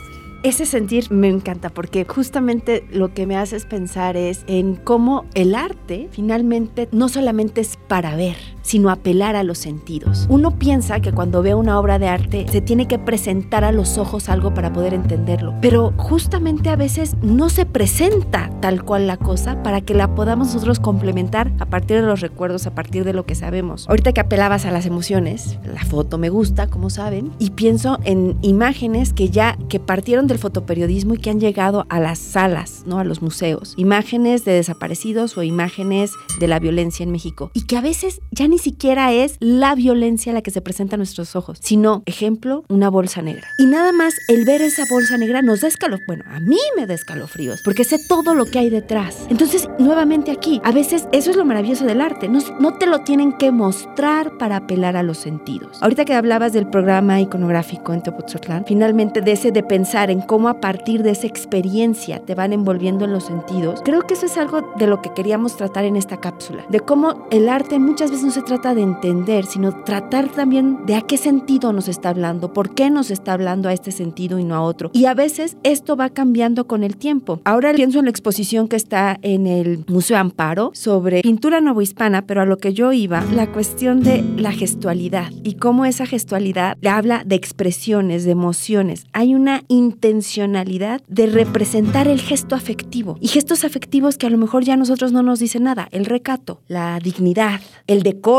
Ese 0.42 0.64
sentir 0.64 1.10
me 1.10 1.28
encanta 1.28 1.68
porque 1.68 2.06
justamente 2.08 2.86
lo 2.90 3.12
que 3.12 3.26
me 3.26 3.36
haces 3.36 3.66
pensar 3.66 4.16
es 4.16 4.42
en 4.46 4.74
cómo 4.74 5.26
el 5.34 5.54
arte 5.54 6.08
finalmente 6.12 6.88
no 6.92 7.10
solamente 7.10 7.60
es 7.60 7.76
para 7.88 8.16
ver, 8.16 8.36
sino 8.62 8.90
apelar 8.90 9.36
a 9.36 9.42
los 9.42 9.58
sentidos. 9.58 10.26
Uno 10.28 10.58
piensa 10.58 11.00
que 11.00 11.12
cuando 11.12 11.42
ve 11.42 11.54
una 11.54 11.78
obra 11.78 11.98
de 11.98 12.08
arte 12.08 12.46
se 12.50 12.60
tiene 12.60 12.86
que 12.86 12.98
presentar 12.98 13.64
a 13.64 13.72
los 13.72 13.98
ojos 13.98 14.28
algo 14.28 14.54
para 14.54 14.72
poder 14.72 14.94
entenderlo, 14.94 15.54
pero 15.60 15.92
justamente 15.96 16.68
a 16.68 16.76
veces 16.76 17.16
no 17.22 17.48
se 17.48 17.66
presenta 17.66 18.50
tal 18.60 18.84
cual 18.84 19.06
la 19.06 19.16
cosa 19.16 19.62
para 19.62 19.80
que 19.80 19.94
la 19.94 20.14
podamos 20.14 20.48
nosotros 20.48 20.80
complementar 20.80 21.52
a 21.58 21.66
partir 21.66 22.00
de 22.00 22.06
los 22.06 22.20
recuerdos, 22.20 22.66
a 22.66 22.74
partir 22.74 23.04
de 23.04 23.12
lo 23.12 23.24
que 23.24 23.34
sabemos. 23.34 23.88
Ahorita 23.88 24.12
que 24.12 24.20
apelabas 24.20 24.66
a 24.66 24.70
las 24.70 24.86
emociones, 24.86 25.58
la 25.64 25.84
foto 25.84 26.18
me 26.18 26.28
gusta, 26.28 26.66
como 26.68 26.90
saben, 26.90 27.32
y 27.38 27.50
pienso 27.50 27.98
en 28.04 28.36
imágenes 28.42 29.12
que 29.12 29.30
ya 29.30 29.56
que 29.68 29.80
partieron 29.80 30.26
del 30.26 30.38
fotoperiodismo 30.38 31.14
y 31.14 31.18
que 31.18 31.30
han 31.30 31.40
llegado 31.40 31.86
a 31.88 32.00
las 32.00 32.18
salas, 32.18 32.84
¿no? 32.86 32.98
A 32.98 33.04
los 33.04 33.22
museos. 33.22 33.74
Imágenes 33.76 34.44
de 34.44 34.52
desaparecidos 34.52 35.36
o 35.36 35.42
imágenes 35.42 36.12
de 36.38 36.48
la 36.48 36.58
violencia 36.58 37.04
en 37.04 37.12
México. 37.12 37.50
Y 37.54 37.62
que 37.62 37.76
a 37.76 37.80
veces 37.80 38.20
ya 38.30 38.48
ni 38.50 38.58
siquiera 38.58 39.12
es 39.12 39.36
la 39.40 39.74
violencia 39.74 40.32
la 40.32 40.42
que 40.42 40.50
se 40.50 40.60
presenta 40.60 40.96
a 40.96 40.98
nuestros 40.98 41.36
ojos, 41.36 41.58
sino, 41.62 42.02
ejemplo, 42.06 42.64
una 42.68 42.90
bolsa 42.90 43.22
negra. 43.22 43.46
Y 43.58 43.66
nada 43.66 43.92
más 43.92 44.14
el 44.28 44.44
ver 44.44 44.60
esa 44.60 44.84
bolsa 44.90 45.16
negra 45.16 45.40
nos 45.42 45.60
da 45.60 45.68
escalofríos. 45.68 46.06
Bueno, 46.06 46.24
a 46.28 46.40
mí 46.40 46.58
me 46.76 46.86
da 46.86 46.94
escalofríos, 46.94 47.60
porque 47.64 47.84
sé 47.84 47.98
todo 48.08 48.34
lo 48.34 48.44
que 48.46 48.58
hay 48.58 48.70
detrás. 48.70 49.16
Entonces, 49.28 49.68
nuevamente 49.78 50.30
aquí, 50.30 50.60
a 50.64 50.72
veces 50.72 51.06
eso 51.12 51.30
es 51.30 51.36
lo 51.36 51.44
maravilloso 51.44 51.84
del 51.84 52.00
arte. 52.00 52.28
No, 52.28 52.40
no 52.58 52.74
te 52.74 52.86
lo 52.86 53.00
tienen 53.00 53.32
que 53.32 53.52
mostrar 53.52 54.36
para 54.38 54.56
apelar 54.56 54.96
a 54.96 55.02
los 55.02 55.18
sentidos. 55.18 55.78
Ahorita 55.80 56.04
que 56.04 56.14
hablabas 56.14 56.52
del 56.52 56.68
programa 56.68 57.20
iconográfico 57.20 57.92
en 57.92 58.02
Tepoztlán, 58.02 58.64
finalmente 58.66 59.20
de 59.20 59.32
ese 59.32 59.52
de 59.52 59.62
pensar 59.62 60.10
en 60.10 60.20
cómo 60.20 60.48
a 60.48 60.60
partir 60.60 61.02
de 61.02 61.10
esa 61.10 61.26
experiencia 61.26 62.20
te 62.20 62.34
van 62.34 62.52
envolviendo 62.52 63.04
en 63.04 63.12
los 63.12 63.24
sentidos, 63.24 63.80
creo 63.84 64.02
que 64.02 64.14
eso 64.14 64.26
es 64.26 64.36
algo 64.36 64.72
de 64.76 64.86
lo 64.86 65.00
que 65.02 65.12
queríamos 65.14 65.56
tratar 65.56 65.84
en 65.84 65.96
esta 65.96 66.18
cápsula, 66.18 66.64
de 66.68 66.80
cómo 66.80 67.26
el 67.30 67.48
arte 67.48 67.78
muchas 67.78 68.10
veces 68.10 68.24
no 68.24 68.30
se 68.40 68.46
trata 68.46 68.74
de 68.74 68.80
entender, 68.80 69.44
sino 69.44 69.84
tratar 69.84 70.30
también 70.30 70.86
de 70.86 70.94
a 70.94 71.02
qué 71.02 71.18
sentido 71.18 71.74
nos 71.74 71.88
está 71.88 72.08
hablando, 72.08 72.54
por 72.54 72.74
qué 72.74 72.88
nos 72.88 73.10
está 73.10 73.34
hablando 73.34 73.68
a 73.68 73.74
este 73.74 73.92
sentido 73.92 74.38
y 74.38 74.44
no 74.44 74.54
a 74.54 74.62
otro. 74.62 74.90
Y 74.94 75.04
a 75.04 75.12
veces 75.12 75.58
esto 75.62 75.94
va 75.94 76.08
cambiando 76.08 76.66
con 76.66 76.82
el 76.82 76.96
tiempo. 76.96 77.42
Ahora 77.44 77.74
pienso 77.74 77.98
en 77.98 78.06
la 78.06 78.10
exposición 78.10 78.66
que 78.66 78.76
está 78.76 79.18
en 79.20 79.46
el 79.46 79.84
Museo 79.88 80.16
Amparo 80.16 80.70
sobre 80.72 81.20
pintura 81.20 81.60
novohispana, 81.60 82.22
pero 82.22 82.40
a 82.40 82.46
lo 82.46 82.56
que 82.56 82.72
yo 82.72 82.94
iba, 82.94 83.22
la 83.34 83.52
cuestión 83.52 84.02
de 84.02 84.24
la 84.38 84.52
gestualidad 84.52 85.30
y 85.42 85.56
cómo 85.56 85.84
esa 85.84 86.06
gestualidad 86.06 86.78
habla 86.88 87.24
de 87.26 87.36
expresiones, 87.36 88.24
de 88.24 88.30
emociones. 88.30 89.04
Hay 89.12 89.34
una 89.34 89.64
intencionalidad 89.68 91.02
de 91.08 91.26
representar 91.26 92.08
el 92.08 92.22
gesto 92.22 92.54
afectivo 92.54 93.18
y 93.20 93.28
gestos 93.28 93.64
afectivos 93.64 94.16
que 94.16 94.26
a 94.26 94.30
lo 94.30 94.38
mejor 94.38 94.64
ya 94.64 94.78
nosotros 94.78 95.12
no 95.12 95.22
nos 95.22 95.40
dicen 95.40 95.64
nada, 95.64 95.88
el 95.90 96.06
recato, 96.06 96.62
la 96.68 96.98
dignidad, 97.00 97.60
el 97.86 98.02
decoro, 98.02 98.29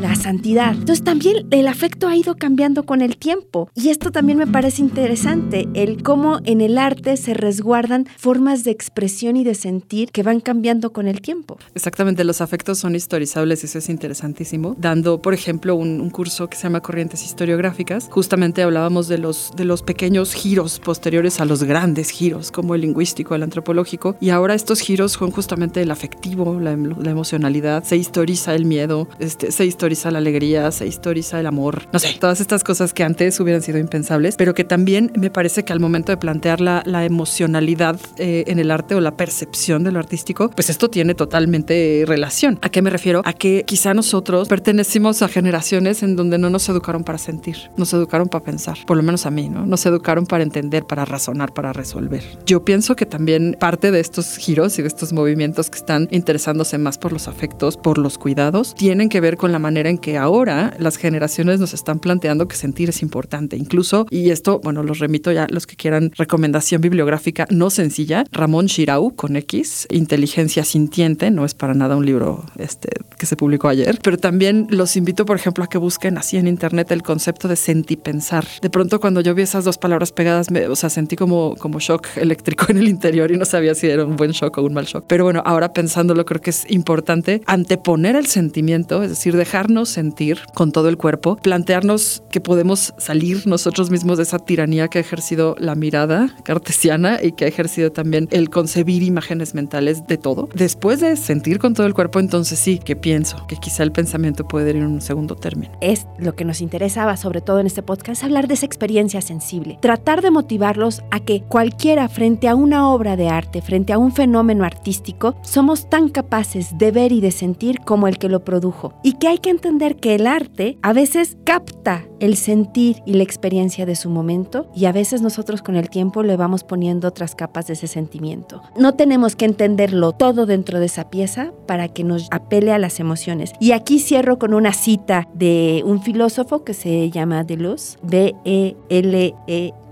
la 0.00 0.14
santidad. 0.14 0.72
Entonces 0.72 1.04
también 1.04 1.46
el 1.50 1.68
afecto 1.68 2.08
ha 2.08 2.16
ido 2.16 2.36
cambiando 2.36 2.84
con 2.84 3.02
el 3.02 3.18
tiempo 3.18 3.68
y 3.74 3.90
esto 3.90 4.10
también 4.10 4.38
me 4.38 4.46
parece 4.46 4.80
interesante, 4.80 5.68
el 5.74 6.02
cómo 6.02 6.38
en 6.44 6.62
el 6.62 6.78
arte 6.78 7.18
se 7.18 7.34
resguardan 7.34 8.06
formas 8.16 8.64
de 8.64 8.70
expresión 8.70 9.36
y 9.36 9.44
de 9.44 9.54
sentir 9.54 10.10
que 10.12 10.22
van 10.22 10.40
cambiando 10.40 10.92
con 10.92 11.08
el 11.08 11.20
tiempo. 11.20 11.58
Exactamente, 11.74 12.24
los 12.24 12.40
afectos 12.40 12.78
son 12.78 12.94
historizables 12.94 13.64
eso 13.64 13.78
es 13.78 13.88
interesantísimo. 13.90 14.76
Dando, 14.78 15.20
por 15.20 15.34
ejemplo, 15.34 15.74
un, 15.74 16.00
un 16.00 16.10
curso 16.10 16.48
que 16.48 16.56
se 16.56 16.62
llama 16.62 16.80
Corrientes 16.80 17.22
Historiográficas, 17.22 18.08
justamente 18.10 18.62
hablábamos 18.62 19.08
de 19.08 19.18
los, 19.18 19.52
de 19.56 19.64
los 19.64 19.82
pequeños 19.82 20.32
giros 20.32 20.80
posteriores 20.80 21.40
a 21.40 21.44
los 21.44 21.64
grandes 21.64 22.08
giros, 22.08 22.50
como 22.50 22.74
el 22.74 22.80
lingüístico, 22.80 23.34
el 23.34 23.42
antropológico, 23.42 24.16
y 24.20 24.30
ahora 24.30 24.54
estos 24.54 24.80
giros 24.80 25.12
son 25.12 25.30
justamente 25.30 25.82
el 25.82 25.90
afectivo, 25.90 26.58
la, 26.60 26.76
la 26.76 27.10
emocionalidad, 27.10 27.84
se 27.84 27.96
historiza 27.96 28.54
el 28.54 28.64
miedo, 28.64 29.08
este, 29.34 29.50
se 29.50 29.66
historiza 29.66 30.12
la 30.12 30.18
alegría, 30.18 30.70
se 30.70 30.86
historiza 30.86 31.40
el 31.40 31.46
amor, 31.46 31.88
no 31.92 31.98
sé, 31.98 32.16
todas 32.20 32.40
estas 32.40 32.62
cosas 32.62 32.94
que 32.94 33.02
antes 33.02 33.40
hubieran 33.40 33.62
sido 33.62 33.78
impensables, 33.78 34.36
pero 34.36 34.54
que 34.54 34.62
también 34.62 35.10
me 35.16 35.28
parece 35.28 35.64
que 35.64 35.72
al 35.72 35.80
momento 35.80 36.12
de 36.12 36.18
plantear 36.18 36.60
la, 36.60 36.84
la 36.86 37.04
emocionalidad 37.04 37.98
eh, 38.18 38.44
en 38.46 38.60
el 38.60 38.70
arte 38.70 38.94
o 38.94 39.00
la 39.00 39.16
percepción 39.16 39.82
de 39.82 39.90
lo 39.90 39.98
artístico, 39.98 40.50
pues 40.50 40.70
esto 40.70 40.88
tiene 40.88 41.16
totalmente 41.16 42.04
relación. 42.06 42.60
¿A 42.62 42.68
qué 42.68 42.80
me 42.80 42.90
refiero? 42.90 43.22
A 43.24 43.32
que 43.32 43.64
quizá 43.66 43.92
nosotros 43.92 44.46
pertenecimos 44.46 45.20
a 45.22 45.26
generaciones 45.26 46.04
en 46.04 46.14
donde 46.14 46.38
no 46.38 46.48
nos 46.48 46.68
educaron 46.68 47.02
para 47.02 47.18
sentir, 47.18 47.56
nos 47.76 47.92
educaron 47.92 48.28
para 48.28 48.44
pensar, 48.44 48.78
por 48.86 48.96
lo 48.96 49.02
menos 49.02 49.26
a 49.26 49.32
mí, 49.32 49.48
¿no? 49.48 49.66
Nos 49.66 49.84
educaron 49.84 50.26
para 50.26 50.44
entender, 50.44 50.84
para 50.84 51.04
razonar, 51.04 51.52
para 51.52 51.72
resolver. 51.72 52.22
Yo 52.46 52.64
pienso 52.64 52.94
que 52.94 53.04
también 53.04 53.56
parte 53.58 53.90
de 53.90 53.98
estos 53.98 54.36
giros 54.36 54.78
y 54.78 54.82
de 54.82 54.88
estos 54.88 55.12
movimientos 55.12 55.70
que 55.70 55.78
están 55.78 56.06
interesándose 56.12 56.78
más 56.78 56.98
por 56.98 57.12
los 57.12 57.26
afectos, 57.26 57.76
por 57.76 57.98
los 57.98 58.16
cuidados, 58.16 58.76
tienen 58.76 59.08
que 59.08 59.20
ver 59.20 59.23
con 59.36 59.52
la 59.52 59.58
manera 59.58 59.88
en 59.88 59.98
que 59.98 60.18
ahora 60.18 60.74
las 60.78 60.96
generaciones 60.96 61.60
nos 61.60 61.74
están 61.74 61.98
planteando 61.98 62.46
que 62.48 62.56
sentir 62.56 62.90
es 62.90 63.02
importante. 63.02 63.56
Incluso, 63.56 64.06
y 64.10 64.30
esto, 64.30 64.60
bueno, 64.62 64.82
los 64.82 64.98
remito 64.98 65.32
ya 65.32 65.46
los 65.50 65.66
que 65.66 65.76
quieran 65.76 66.12
recomendación 66.16 66.80
bibliográfica 66.80 67.46
no 67.50 67.70
sencilla, 67.70 68.24
Ramón 68.32 68.66
Shirau 68.66 69.14
con 69.16 69.36
X, 69.36 69.86
Inteligencia 69.90 70.64
Sintiente, 70.64 71.30
no 71.30 71.44
es 71.44 71.54
para 71.54 71.74
nada 71.74 71.96
un 71.96 72.06
libro 72.06 72.44
este, 72.58 72.90
que 73.18 73.26
se 73.26 73.36
publicó 73.36 73.68
ayer, 73.68 73.98
pero 74.02 74.18
también 74.18 74.66
los 74.70 74.96
invito, 74.96 75.24
por 75.24 75.36
ejemplo, 75.36 75.64
a 75.64 75.68
que 75.68 75.78
busquen 75.78 76.18
así 76.18 76.36
en 76.36 76.46
internet 76.46 76.90
el 76.90 77.02
concepto 77.02 77.48
de 77.48 77.56
sentipensar. 77.56 78.46
De 78.60 78.70
pronto 78.70 79.00
cuando 79.00 79.20
yo 79.20 79.34
vi 79.34 79.42
esas 79.42 79.64
dos 79.64 79.78
palabras 79.78 80.12
pegadas, 80.12 80.50
me, 80.50 80.66
o 80.66 80.76
sea, 80.76 80.90
sentí 80.90 81.16
como, 81.16 81.54
como 81.56 81.80
shock 81.80 82.08
eléctrico 82.16 82.66
en 82.68 82.78
el 82.78 82.88
interior 82.88 83.30
y 83.30 83.36
no 83.36 83.44
sabía 83.44 83.74
si 83.74 83.86
era 83.86 84.04
un 84.04 84.16
buen 84.16 84.32
shock 84.32 84.58
o 84.58 84.62
un 84.62 84.74
mal 84.74 84.84
shock. 84.84 85.04
Pero 85.08 85.24
bueno, 85.24 85.42
ahora 85.44 85.72
pensándolo, 85.72 86.24
creo 86.24 86.40
que 86.40 86.50
es 86.50 86.70
importante 86.70 87.42
anteponer 87.46 88.16
el 88.16 88.26
sentimiento, 88.26 89.02
es 89.02 89.13
decir, 89.14 89.36
dejarnos 89.36 89.88
sentir 89.88 90.40
con 90.54 90.72
todo 90.72 90.88
el 90.88 90.96
cuerpo, 90.96 91.36
plantearnos 91.36 92.22
que 92.30 92.40
podemos 92.40 92.94
salir 92.98 93.46
nosotros 93.46 93.90
mismos 93.90 94.18
de 94.18 94.24
esa 94.24 94.38
tiranía 94.38 94.88
que 94.88 94.98
ha 94.98 95.00
ejercido 95.00 95.56
la 95.58 95.74
mirada 95.74 96.34
cartesiana 96.44 97.18
y 97.22 97.32
que 97.32 97.44
ha 97.44 97.48
ejercido 97.48 97.92
también 97.92 98.28
el 98.30 98.50
concebir 98.50 99.02
imágenes 99.02 99.54
mentales 99.54 100.06
de 100.06 100.18
todo. 100.18 100.48
Después 100.54 101.00
de 101.00 101.16
sentir 101.16 101.58
con 101.58 101.74
todo 101.74 101.86
el 101.86 101.94
cuerpo, 101.94 102.20
entonces 102.20 102.58
sí 102.58 102.78
que 102.78 102.96
pienso 102.96 103.46
que 103.46 103.56
quizá 103.56 103.82
el 103.82 103.92
pensamiento 103.92 104.46
puede 104.46 104.70
ir 104.70 104.76
en 104.76 104.86
un 104.86 105.00
segundo 105.00 105.36
término. 105.36 105.72
Es 105.80 106.06
lo 106.18 106.34
que 106.34 106.44
nos 106.44 106.60
interesaba, 106.60 107.16
sobre 107.16 107.40
todo 107.40 107.60
en 107.60 107.66
este 107.66 107.82
podcast, 107.82 108.24
hablar 108.24 108.48
de 108.48 108.54
esa 108.54 108.66
experiencia 108.66 109.20
sensible. 109.20 109.78
Tratar 109.80 110.22
de 110.22 110.30
motivarlos 110.30 111.02
a 111.10 111.20
que 111.20 111.42
cualquiera 111.42 112.08
frente 112.08 112.48
a 112.48 112.54
una 112.54 112.88
obra 112.90 113.16
de 113.16 113.28
arte, 113.28 113.62
frente 113.62 113.92
a 113.92 113.98
un 113.98 114.12
fenómeno 114.12 114.64
artístico, 114.64 115.36
somos 115.42 115.88
tan 115.88 116.08
capaces 116.08 116.76
de 116.78 116.90
ver 116.90 117.12
y 117.12 117.20
de 117.20 117.30
sentir 117.30 117.80
como 117.80 118.08
el 118.08 118.18
que 118.18 118.28
lo 118.28 118.44
produjo. 118.44 118.94
Y 119.06 119.12
que 119.12 119.28
hay 119.28 119.36
que 119.36 119.50
entender 119.50 119.96
que 119.96 120.14
el 120.14 120.26
arte 120.26 120.78
a 120.80 120.94
veces 120.94 121.36
capta 121.44 122.06
el 122.20 122.36
sentir 122.36 123.02
y 123.04 123.12
la 123.12 123.22
experiencia 123.22 123.84
de 123.84 123.96
su 123.96 124.08
momento 124.08 124.66
y 124.74 124.86
a 124.86 124.92
veces 124.92 125.20
nosotros 125.20 125.60
con 125.60 125.76
el 125.76 125.90
tiempo 125.90 126.22
le 126.22 126.38
vamos 126.38 126.64
poniendo 126.64 127.08
otras 127.08 127.34
capas 127.34 127.66
de 127.66 127.74
ese 127.74 127.86
sentimiento. 127.86 128.62
No 128.78 128.94
tenemos 128.94 129.36
que 129.36 129.44
entenderlo 129.44 130.12
todo 130.12 130.46
dentro 130.46 130.80
de 130.80 130.86
esa 130.86 131.10
pieza 131.10 131.52
para 131.66 131.88
que 131.88 132.02
nos 132.02 132.28
apele 132.30 132.72
a 132.72 132.78
las 132.78 132.98
emociones. 132.98 133.52
Y 133.60 133.72
aquí 133.72 133.98
cierro 133.98 134.38
con 134.38 134.54
una 134.54 134.72
cita 134.72 135.28
de 135.34 135.82
un 135.84 136.00
filósofo 136.02 136.64
que 136.64 136.72
se 136.72 137.10
llama 137.10 137.44
Deleuze, 137.44 137.98
B-E-L-E-U-Z. 138.02 139.44
E, 139.46 139.83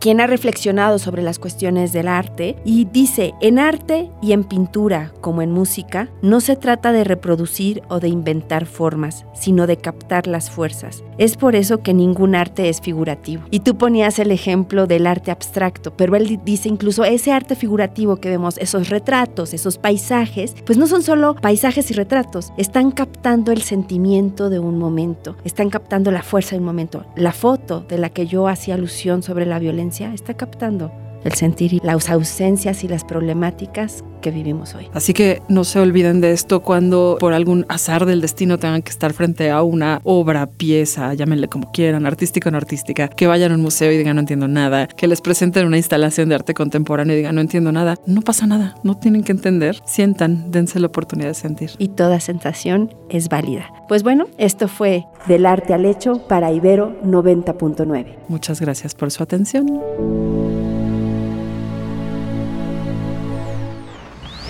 quien 0.00 0.20
ha 0.20 0.26
reflexionado 0.26 0.98
sobre 0.98 1.22
las 1.22 1.38
cuestiones 1.38 1.92
del 1.92 2.08
arte 2.08 2.56
y 2.64 2.86
dice, 2.86 3.34
en 3.40 3.58
arte 3.58 4.10
y 4.22 4.32
en 4.32 4.44
pintura 4.44 5.12
como 5.20 5.42
en 5.42 5.52
música, 5.52 6.08
no 6.22 6.40
se 6.40 6.56
trata 6.56 6.92
de 6.92 7.04
reproducir 7.04 7.82
o 7.88 8.00
de 8.00 8.08
inventar 8.08 8.66
formas, 8.66 9.26
sino 9.34 9.66
de 9.66 9.76
captar 9.76 10.26
las 10.26 10.50
fuerzas. 10.50 11.04
Es 11.18 11.36
por 11.36 11.54
eso 11.54 11.82
que 11.82 11.92
ningún 11.92 12.34
arte 12.34 12.68
es 12.68 12.80
figurativo. 12.80 13.42
Y 13.50 13.60
tú 13.60 13.76
ponías 13.76 14.18
el 14.18 14.30
ejemplo 14.30 14.86
del 14.86 15.06
arte 15.06 15.30
abstracto, 15.30 15.94
pero 15.96 16.16
él 16.16 16.40
dice 16.44 16.68
incluso 16.68 17.04
ese 17.04 17.32
arte 17.32 17.54
figurativo 17.54 18.16
que 18.16 18.30
vemos, 18.30 18.56
esos 18.58 18.88
retratos, 18.88 19.52
esos 19.52 19.78
paisajes, 19.78 20.54
pues 20.64 20.78
no 20.78 20.86
son 20.86 21.02
solo 21.02 21.34
paisajes 21.34 21.90
y 21.90 21.94
retratos, 21.94 22.52
están 22.56 22.90
captando 22.90 23.52
el 23.52 23.62
sentimiento 23.62 24.48
de 24.48 24.58
un 24.58 24.78
momento, 24.78 25.36
están 25.44 25.68
captando 25.68 26.10
la 26.10 26.22
fuerza 26.22 26.52
de 26.52 26.60
un 26.60 26.66
momento. 26.66 27.04
La 27.16 27.32
foto 27.32 27.80
de 27.80 27.98
la 27.98 28.08
que 28.08 28.26
yo 28.26 28.48
hacía 28.48 28.77
alusión 28.78 29.22
sobre 29.22 29.44
la 29.44 29.58
violencia 29.58 30.14
está 30.14 30.34
captando 30.34 30.92
el 31.24 31.32
sentir 31.34 31.74
y 31.74 31.80
las 31.82 32.08
ausencias 32.10 32.84
y 32.84 32.88
las 32.88 33.04
problemáticas 33.04 34.04
que 34.20 34.30
vivimos 34.30 34.74
hoy. 34.74 34.88
Así 34.92 35.12
que 35.12 35.42
no 35.48 35.64
se 35.64 35.80
olviden 35.80 36.20
de 36.20 36.32
esto 36.32 36.60
cuando 36.60 37.16
por 37.20 37.32
algún 37.32 37.64
azar 37.68 38.06
del 38.06 38.20
destino 38.20 38.58
tengan 38.58 38.82
que 38.82 38.90
estar 38.90 39.12
frente 39.12 39.50
a 39.50 39.62
una 39.62 40.00
obra, 40.04 40.46
pieza, 40.46 41.14
llámenle 41.14 41.48
como 41.48 41.70
quieran, 41.72 42.06
artística 42.06 42.48
o 42.48 42.52
no 42.52 42.58
artística, 42.58 43.08
que 43.08 43.26
vayan 43.26 43.52
a 43.52 43.54
un 43.54 43.62
museo 43.62 43.92
y 43.92 43.96
digan 43.96 44.16
no 44.16 44.20
entiendo 44.20 44.48
nada, 44.48 44.86
que 44.88 45.06
les 45.06 45.20
presenten 45.20 45.66
una 45.66 45.76
instalación 45.76 46.28
de 46.28 46.34
arte 46.34 46.54
contemporáneo 46.54 47.14
y 47.14 47.18
digan 47.18 47.34
no 47.34 47.40
entiendo 47.40 47.72
nada. 47.72 47.96
No 48.06 48.22
pasa 48.22 48.46
nada, 48.46 48.74
no 48.82 48.96
tienen 48.96 49.22
que 49.22 49.32
entender, 49.32 49.80
sientan, 49.84 50.50
dense 50.50 50.80
la 50.80 50.88
oportunidad 50.88 51.28
de 51.28 51.34
sentir. 51.34 51.70
Y 51.78 51.88
toda 51.88 52.20
sensación 52.20 52.94
es 53.10 53.28
válida. 53.28 53.70
Pues 53.88 54.02
bueno, 54.02 54.26
esto 54.38 54.68
fue 54.68 55.04
Del 55.26 55.46
arte 55.46 55.74
al 55.74 55.84
hecho 55.84 56.26
para 56.26 56.52
Ibero 56.52 57.00
90.9. 57.02 58.16
Muchas 58.28 58.60
gracias 58.60 58.94
por 58.94 59.10
su 59.10 59.22
atención. 59.22 59.80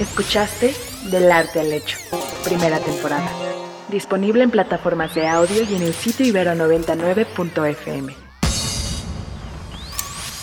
Escuchaste 0.00 0.72
Del 1.10 1.30
Arte 1.32 1.58
al 1.58 1.72
Hecho, 1.72 1.98
primera 2.44 2.78
temporada. 2.78 3.28
Disponible 3.88 4.44
en 4.44 4.50
plataformas 4.50 5.14
de 5.14 5.26
audio 5.26 5.62
y 5.68 5.74
en 5.74 5.82
el 5.82 5.92
sitio 5.92 6.24
ibero99.fm. 6.26 8.14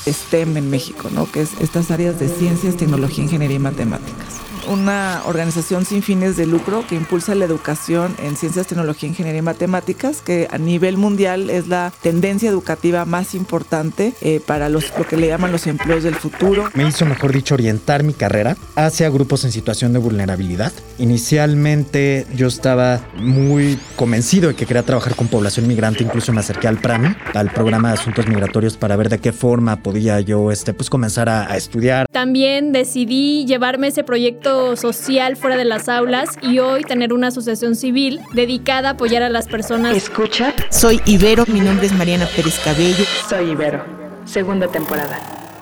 STEM 0.06 0.58
en 0.58 0.70
México, 0.70 1.10
¿no? 1.10 1.32
Que 1.32 1.42
es 1.42 1.54
estas 1.62 1.90
áreas 1.90 2.20
de 2.20 2.28
ciencias, 2.28 2.76
tecnología, 2.76 3.24
ingeniería 3.24 3.56
y 3.56 3.60
matemáticas 3.60 4.45
una 4.68 5.22
organización 5.26 5.86
sin 5.86 6.02
fines 6.02 6.38
de 6.38 6.46
lucro 6.46 6.86
que 6.88 6.96
impulsa 6.96 7.36
la 7.36 7.46
educación 7.46 8.16
en 8.24 8.36
ciencias, 8.36 8.68
tecnología, 8.68 9.10
ingeniería 9.10 9.40
y 9.40 9.44
matemáticas, 9.44 10.22
que 10.22 10.48
a 10.52 10.58
nivel 10.58 10.98
mundial 10.98 11.50
es 11.50 11.68
la 11.68 11.92
tendencia 12.02 12.50
educativa 12.50 13.06
más 13.06 13.36
importante 13.36 14.14
eh, 14.22 14.42
para 14.46 14.70
los, 14.70 14.92
lo 14.98 15.06
que 15.08 15.18
le 15.18 15.28
llaman 15.28 15.52
los 15.52 15.68
empleos 15.68 16.04
del 16.04 16.16
futuro. 16.16 16.70
Me 16.74 16.88
hizo, 16.88 17.06
mejor 17.06 17.34
dicho, 17.34 17.56
orientar 17.56 18.04
mi 18.04 18.14
carrera 18.14 18.56
hacia 18.76 19.10
grupos 19.10 19.44
en 19.44 19.52
situación 19.52 19.94
de 19.94 20.00
vulnerabilidad. 20.00 20.72
Inicialmente 20.98 22.26
yo 22.36 22.48
estaba 22.48 23.02
muy 23.18 23.78
convencido 23.96 24.50
de 24.50 24.56
que 24.56 24.66
quería 24.66 24.84
trabajar 24.84 25.16
con 25.16 25.28
población 25.28 25.68
migrante, 25.68 26.04
incluso 26.04 26.32
me 26.34 26.40
acerqué 26.40 26.68
al 26.68 26.78
PRAMI, 26.78 27.16
al 27.34 27.52
programa 27.52 27.90
de 27.90 27.96
asuntos 27.96 28.28
migratorios, 28.28 28.78
para 28.78 28.96
ver 28.96 29.10
de 29.10 29.20
qué 29.20 29.32
forma 29.32 29.78
podía 29.78 30.20
yo 30.22 30.52
este, 30.52 30.74
pues, 30.74 30.90
comenzar 30.90 31.30
a, 31.30 31.52
a 31.52 31.58
estudiar. 31.58 32.08
También 32.12 32.72
decidí 32.72 33.46
llevarme 33.46 33.88
ese 33.88 34.04
proyecto 34.04 34.55
social 34.76 35.36
fuera 35.36 35.58
de 35.58 35.66
las 35.66 35.90
aulas 35.90 36.38
y 36.42 36.60
hoy 36.60 36.84
tener 36.84 37.14
una 37.14 37.28
asociación 37.28 37.76
civil 37.76 38.22
dedicada 38.34 38.90
a 38.90 38.92
apoyar 38.94 39.24
a 39.24 39.30
las 39.30 39.48
personas. 39.48 39.96
Escucha. 39.96 40.54
Soy 40.70 41.02
Ibero, 41.06 41.44
mi 41.48 41.60
nombre 41.60 41.88
es 41.88 41.94
Mariana 41.94 42.28
Pérez 42.36 42.60
Cabello. 42.64 43.06
Soy 43.30 43.52
Ibero, 43.52 43.84
segunda 44.26 44.68
temporada. 44.68 45.20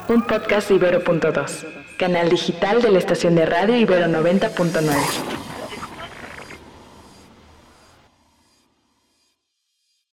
Un 0.07 0.21
podcast 0.23 0.69
de 0.69 0.75
Ibero.2, 0.75 1.65
canal 1.97 2.29
digital 2.29 2.81
de 2.81 2.91
la 2.91 2.99
estación 2.99 3.35
de 3.35 3.45
radio 3.45 3.75
Ibero 3.75 4.07
90.9. 4.07 5.42